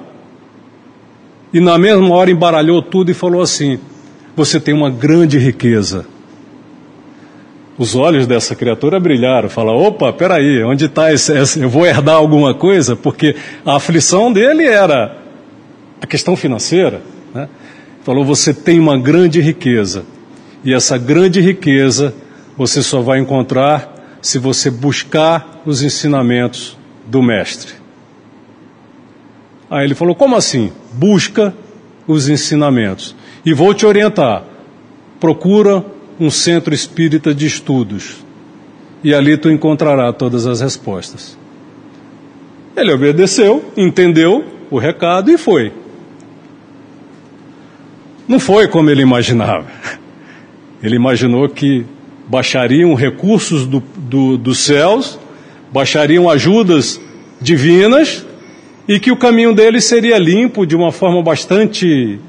[1.53, 3.79] e na mesma hora embaralhou tudo e falou assim:
[4.35, 6.07] Você tem uma grande riqueza.
[7.79, 9.49] Os olhos dessa criatura brilharam.
[9.49, 11.61] Fala: opa, peraí, onde está esse, esse.
[11.61, 12.97] Eu vou herdar alguma coisa?
[12.97, 15.17] Porque a aflição dele era
[16.01, 17.03] a questão financeira.
[17.35, 17.49] Né?
[18.03, 20.05] Falou: Você tem uma grande riqueza.
[20.65, 22.15] E essa grande riqueza
[22.57, 27.82] você só vai encontrar se você buscar os ensinamentos do Mestre.
[29.73, 30.71] Aí ele falou: Como assim?
[30.93, 31.55] Busca
[32.07, 33.17] os ensinamentos.
[33.43, 34.45] E vou te orientar.
[35.19, 35.83] Procura
[36.21, 38.23] um centro espírita de estudos.
[39.03, 41.39] E ali tu encontrará todas as respostas.
[42.77, 45.73] Ele obedeceu, entendeu o recado e foi.
[48.29, 49.67] Não foi como ele imaginava.
[50.83, 51.87] Ele imaginou que
[52.29, 55.19] baixariam recursos do, do, dos céus,
[55.73, 57.01] baixariam ajudas
[57.41, 58.27] divinas
[58.93, 62.21] e que o caminho dele seria limpo de uma forma bastante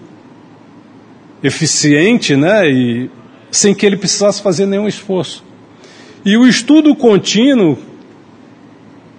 [1.43, 2.71] eficiente, né?
[2.71, 3.09] E
[3.51, 5.43] sem que ele precisasse fazer nenhum esforço.
[6.23, 7.77] E o estudo contínuo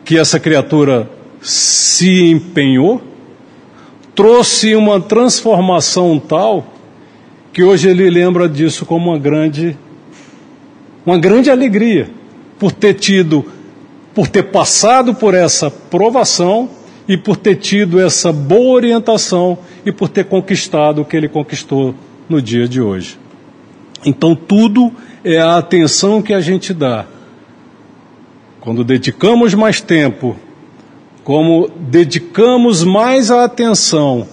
[0.07, 1.07] que essa criatura
[1.42, 3.03] se empenhou
[4.14, 6.66] trouxe uma transformação tal
[7.53, 9.76] que hoje ele lembra disso como uma grande
[11.05, 12.09] uma grande alegria
[12.59, 13.45] por ter tido
[14.14, 16.70] por ter passado por essa provação
[17.09, 21.95] e por ter tido essa boa orientação e por ter conquistado o que ele conquistou
[22.29, 23.19] no dia de hoje.
[24.05, 24.93] Então, tudo
[25.25, 27.07] é a atenção que a gente dá.
[28.61, 30.37] Quando dedicamos mais tempo,
[31.23, 34.27] como dedicamos mais a atenção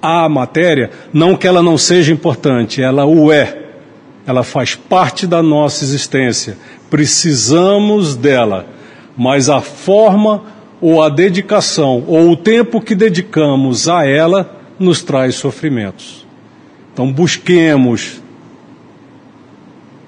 [0.00, 3.58] à matéria, não que ela não seja importante, ela o é.
[4.26, 6.56] Ela faz parte da nossa existência.
[6.88, 8.66] Precisamos dela,
[9.16, 10.42] mas a forma
[10.80, 16.26] ou a dedicação, ou o tempo que dedicamos a ela, nos traz sofrimentos.
[16.92, 18.22] Então busquemos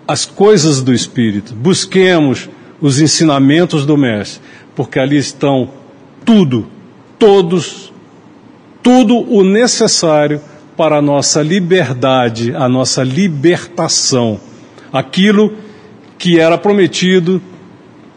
[0.08, 2.48] as coisas do Espírito, busquemos
[2.80, 4.40] os ensinamentos do Mestre,
[4.74, 5.70] porque ali estão
[6.24, 6.66] tudo,
[7.18, 7.92] todos,
[8.82, 10.40] tudo o necessário
[10.76, 14.40] para a nossa liberdade, a nossa libertação.
[14.92, 15.54] Aquilo
[16.18, 17.40] que era prometido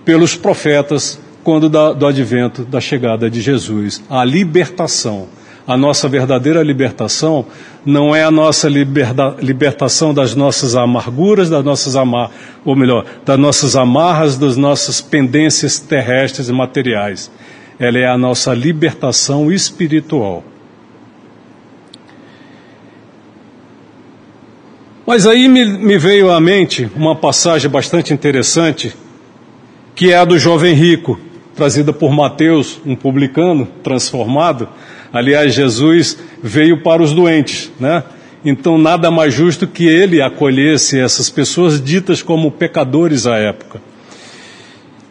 [0.03, 5.27] pelos profetas quando da, do advento da chegada de Jesus, a libertação.
[5.67, 7.45] A nossa verdadeira libertação
[7.85, 12.31] não é a nossa liberda, libertação das nossas amarguras, das nossas amar,
[12.65, 17.31] ou melhor, das nossas amarras, das nossas pendências terrestres e materiais.
[17.79, 20.43] ela é a nossa libertação espiritual.
[25.05, 28.95] Mas aí me, me, veio à mente uma passagem bastante interessante,
[29.93, 31.19] que é a do jovem rico,
[31.55, 34.67] trazida por Mateus, um publicano transformado.
[35.13, 38.03] Aliás, Jesus veio para os doentes, né?
[38.43, 43.81] Então, nada mais justo que ele acolhesse essas pessoas ditas como pecadores à época.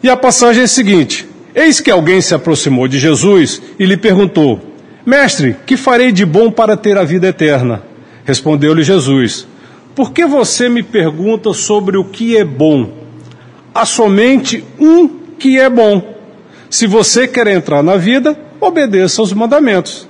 [0.01, 3.97] E a passagem é a seguinte: Eis que alguém se aproximou de Jesus e lhe
[3.97, 4.61] perguntou:
[5.05, 7.83] Mestre, que farei de bom para ter a vida eterna?
[8.23, 9.47] Respondeu-lhe Jesus:
[9.93, 12.91] Por que você me pergunta sobre o que é bom?
[13.73, 16.14] Há somente um que é bom.
[16.75, 20.05] Se você quer entrar na vida, obedeça aos mandamentos.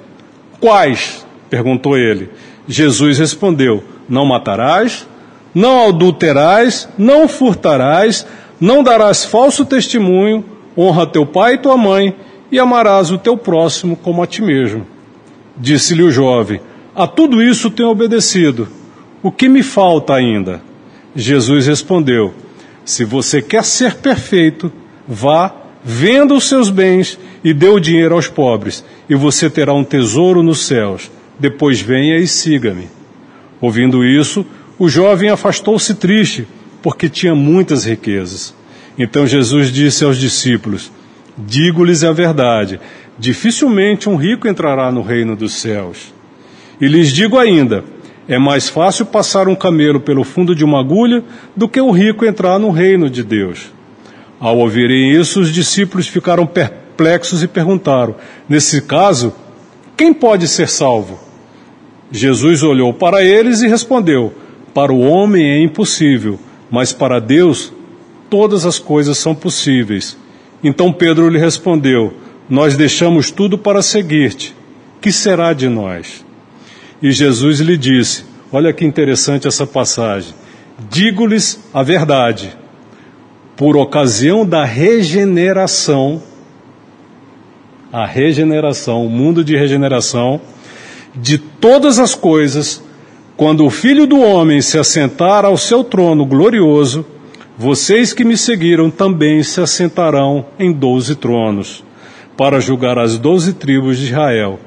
[0.60, 1.24] Quais?
[1.48, 2.32] perguntou ele.
[2.68, 5.08] Jesus respondeu: Não matarás,
[5.54, 8.26] não adulterás, não furtarás,
[8.60, 10.44] não darás falso testemunho,
[10.76, 12.16] honra teu pai e tua mãe,
[12.52, 14.88] e amarás o teu próximo como a ti mesmo.
[15.56, 16.60] Disse-lhe o jovem:
[16.96, 18.68] A tudo isso tenho obedecido.
[19.22, 20.64] O que me falta ainda?
[21.16, 22.34] Jesus respondeu:
[22.84, 24.74] Se você quer ser perfeito,
[25.08, 29.84] vá, venda os seus bens e dê o dinheiro aos pobres, e você terá um
[29.84, 31.10] tesouro nos céus
[31.40, 32.88] depois venha e siga-me.
[33.60, 34.46] Ouvindo isso,
[34.78, 36.48] o jovem afastou-se triste,
[36.82, 38.54] porque tinha muitas riquezas.
[38.98, 40.92] Então Jesus disse aos discípulos:
[41.38, 42.80] Digo-lhes a verdade,
[43.18, 46.14] dificilmente um rico entrará no reino dos céus.
[46.80, 47.84] E lhes digo ainda:
[48.28, 51.24] é mais fácil passar um camelo pelo fundo de uma agulha
[51.56, 53.75] do que um rico entrar no reino de Deus.
[54.46, 58.14] Ao ouvirem isso, os discípulos ficaram perplexos e perguntaram:
[58.48, 59.34] Nesse caso,
[59.98, 61.20] quem pode ser salvo?
[62.12, 64.32] Jesus olhou para eles e respondeu:
[64.72, 66.40] Para o homem é impossível,
[66.70, 67.74] mas para Deus
[68.30, 70.16] todas as coisas são possíveis.
[70.64, 72.14] Então Pedro lhe respondeu:
[72.48, 74.56] Nós deixamos tudo para seguir-te.
[75.02, 76.24] Que será de nós?
[77.02, 80.36] E Jesus lhe disse: Olha que interessante essa passagem.
[80.92, 82.56] Digo-lhes a verdade.
[83.56, 86.22] Por ocasião da regeneração,
[87.92, 90.42] a regeneração, o mundo de regeneração,
[91.16, 92.84] de todas as coisas,
[93.38, 97.06] quando o Filho do Homem se assentar ao seu trono glorioso,
[97.58, 101.84] vocês que me seguiram também se assentarão em doze tronos,
[102.36, 104.60] para julgar as doze tribos de Israel.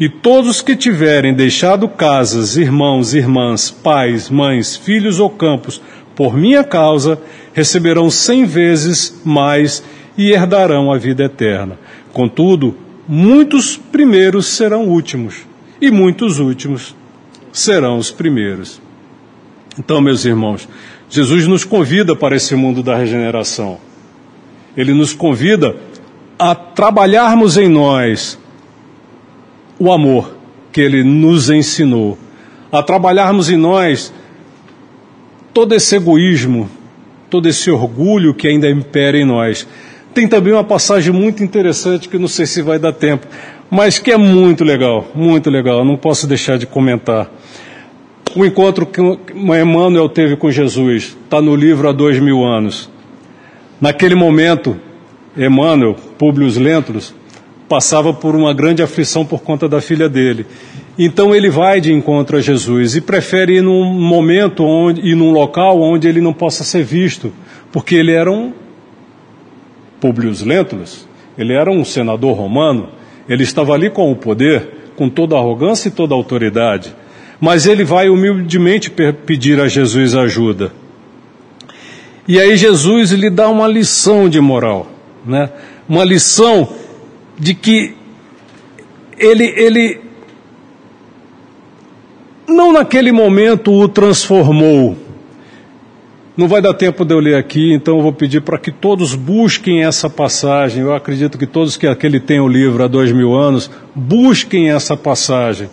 [0.00, 5.80] E todos que tiverem deixado casas, irmãos, irmãs, pais, mães, filhos ou campos,
[6.22, 7.20] por minha causa,
[7.52, 9.82] receberão cem vezes mais
[10.16, 11.76] e herdarão a vida eterna.
[12.12, 12.76] Contudo,
[13.08, 15.44] muitos primeiros serão últimos
[15.80, 16.94] e muitos últimos
[17.52, 18.80] serão os primeiros.
[19.76, 20.68] Então, meus irmãos,
[21.10, 23.78] Jesus nos convida para esse mundo da regeneração.
[24.76, 25.74] Ele nos convida
[26.38, 28.38] a trabalharmos em nós
[29.76, 30.36] o amor
[30.70, 32.16] que ele nos ensinou,
[32.70, 34.12] a trabalharmos em nós
[35.52, 36.68] todo esse egoísmo,
[37.28, 39.66] todo esse orgulho que ainda impera em nós.
[40.14, 43.26] Tem também uma passagem muito interessante que não sei se vai dar tempo,
[43.70, 47.30] mas que é muito legal, muito legal, não posso deixar de comentar.
[48.34, 49.00] O encontro que
[49.34, 52.90] Emmanuel teve com Jesus está no livro há dois mil anos.
[53.80, 54.76] Naquele momento,
[55.36, 57.14] Emmanuel, Públio Lentulus,
[57.68, 60.46] passava por uma grande aflição por conta da filha dele.
[60.98, 65.32] Então ele vai de encontro a Jesus e prefere ir num momento onde, e num
[65.32, 67.32] local onde ele não possa ser visto,
[67.70, 68.52] porque ele era um
[70.00, 71.06] Públio Lentulus,
[71.38, 72.90] ele era um senador romano,
[73.28, 76.94] ele estava ali com o poder, com toda a arrogância e toda a autoridade.
[77.40, 80.72] Mas ele vai humildemente pedir a Jesus ajuda.
[82.28, 84.88] E aí Jesus lhe dá uma lição de moral,
[85.24, 85.50] né?
[85.88, 86.68] Uma lição
[87.38, 87.94] de que
[89.18, 90.01] ele, ele
[92.52, 94.96] não naquele momento o transformou,
[96.34, 99.14] não vai dar tempo de eu ler aqui, então eu vou pedir para que todos
[99.14, 100.82] busquem essa passagem.
[100.82, 104.96] Eu acredito que todos que aquele tem o livro há dois mil anos, busquem essa
[104.96, 105.68] passagem.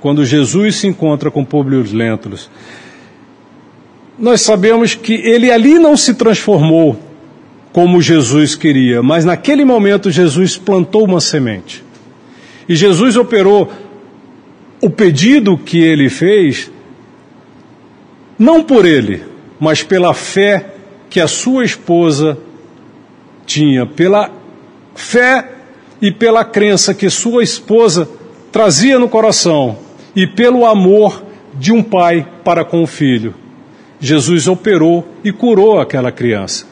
[0.00, 2.48] Quando Jesus se encontra com Públio Lentulus.
[4.16, 6.96] Nós sabemos que ele ali não se transformou
[7.72, 11.82] como Jesus queria, mas naquele momento Jesus plantou uma semente.
[12.68, 13.68] E Jesus operou
[14.84, 16.70] o pedido que ele fez,
[18.38, 19.22] não por ele,
[19.58, 20.74] mas pela fé
[21.08, 22.36] que a sua esposa
[23.46, 24.30] tinha, pela
[24.94, 25.52] fé
[26.02, 28.06] e pela crença que sua esposa
[28.52, 29.78] trazia no coração
[30.14, 31.24] e pelo amor
[31.54, 33.34] de um pai para com o filho.
[33.98, 36.66] Jesus operou e curou aquela criança.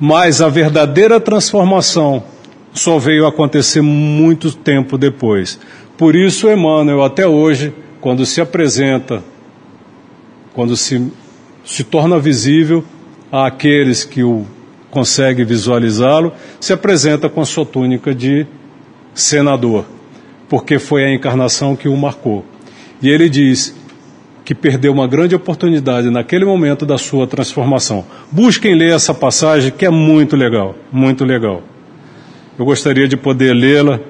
[0.00, 2.24] Mas a verdadeira transformação
[2.74, 5.60] só veio acontecer muito tempo depois.
[5.98, 9.20] Por isso, Emmanuel, até hoje, quando se apresenta,
[10.54, 11.12] quando se,
[11.64, 12.84] se torna visível
[13.32, 14.46] àqueles que o
[14.92, 18.46] conseguem visualizá-lo, se apresenta com a sua túnica de
[19.12, 19.86] senador,
[20.48, 22.44] porque foi a encarnação que o marcou.
[23.02, 23.74] E ele diz
[24.44, 28.04] que perdeu uma grande oportunidade naquele momento da sua transformação.
[28.30, 31.60] Busquem ler essa passagem que é muito legal, muito legal.
[32.56, 34.00] Eu gostaria de poder lê-la,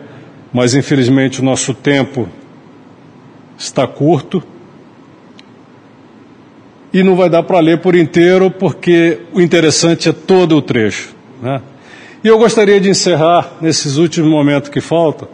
[0.52, 2.28] mas infelizmente o nosso tempo
[3.56, 4.42] está curto
[6.92, 11.14] e não vai dar para ler por inteiro, porque o interessante é todo o trecho.
[11.42, 11.60] Né?
[12.24, 15.28] E eu gostaria de encerrar, nesses últimos momentos que faltam,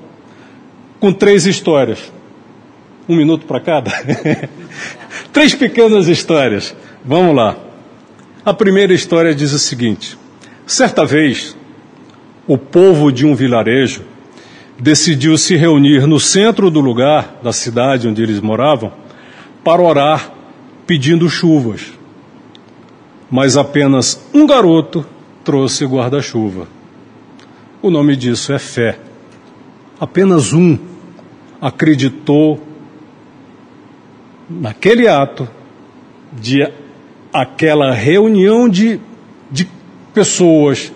[0.99, 2.13] com três histórias.
[3.09, 3.91] Um minuto para cada?
[5.33, 6.75] três pequenas histórias.
[7.05, 7.57] Vamos lá.
[8.45, 10.19] A primeira história diz o seguinte:
[10.67, 11.57] certa vez,
[12.47, 14.03] o povo de um vilarejo
[14.79, 18.93] decidiu se reunir no centro do lugar da cidade onde eles moravam
[19.63, 20.33] para orar
[20.87, 21.93] pedindo chuvas.
[23.31, 25.05] Mas apenas um garoto
[25.43, 26.69] trouxe guarda-chuva.
[27.81, 28.99] O nome disso é fé.
[29.99, 30.79] Apenas um
[31.61, 32.61] acreditou
[34.49, 35.49] naquele ato
[36.33, 36.69] de
[37.33, 39.01] aquela reunião de,
[39.51, 39.69] de
[40.13, 40.93] pessoas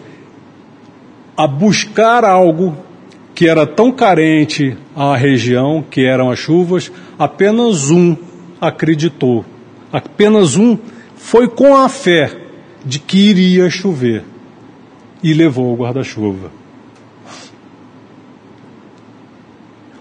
[1.37, 2.77] a buscar algo
[3.39, 8.17] que era tão carente à região, que eram as chuvas, apenas um
[8.61, 9.45] acreditou.
[9.93, 10.77] Apenas um
[11.15, 12.37] foi com a fé
[12.85, 14.25] de que iria chover
[15.23, 16.51] e levou o guarda-chuva.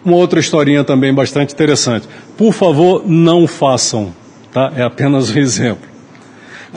[0.03, 2.07] Uma outra historinha também bastante interessante.
[2.35, 4.15] Por favor, não façam,
[4.51, 4.73] tá?
[4.75, 5.87] É apenas um exemplo.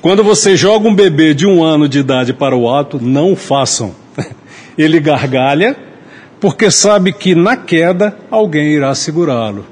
[0.03, 3.95] Quando você joga um bebê de um ano de idade para o ato, não façam.
[4.77, 5.89] Ele gargalha
[6.41, 9.67] porque sabe que na queda alguém irá segurá-lo.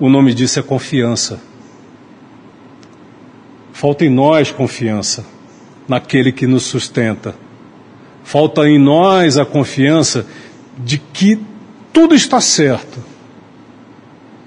[0.00, 1.38] O nome disso é confiança.
[3.72, 5.24] Falta em nós confiança
[5.86, 7.34] naquele que nos sustenta.
[8.24, 10.26] Falta em nós a confiança
[10.78, 11.38] de que
[11.92, 12.98] tudo está certo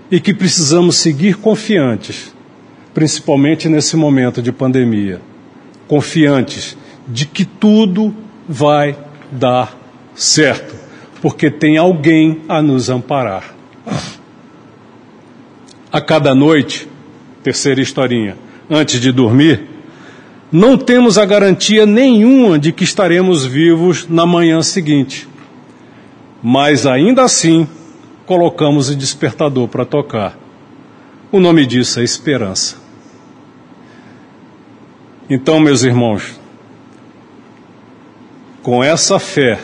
[0.09, 2.33] e que precisamos seguir confiantes,
[2.93, 5.21] principalmente nesse momento de pandemia.
[5.87, 6.75] Confiantes
[7.07, 8.13] de que tudo
[8.47, 8.97] vai
[9.31, 9.80] dar
[10.15, 10.75] certo,
[11.21, 13.55] porque tem alguém a nos amparar.
[15.91, 16.87] A cada noite,
[17.43, 18.37] terceira historinha
[18.69, 19.67] antes de dormir,
[20.51, 25.27] não temos a garantia nenhuma de que estaremos vivos na manhã seguinte.
[26.41, 27.67] Mas ainda assim,
[28.25, 30.37] colocamos o despertador para tocar.
[31.31, 32.75] O nome disso é esperança.
[35.29, 36.39] Então, meus irmãos,
[38.61, 39.59] com essa fé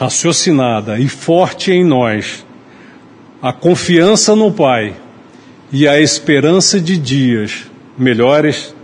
[0.00, 2.46] raciocinada e forte em nós,
[3.42, 4.96] a confiança no Pai,
[5.70, 8.74] e a esperança de dias melhores,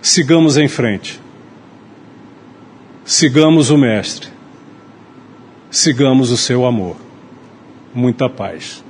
[0.00, 1.20] sigamos em frente.
[3.04, 4.30] Sigamos o Mestre.
[5.70, 6.96] Sigamos o seu amor.
[7.92, 8.85] Muita paz.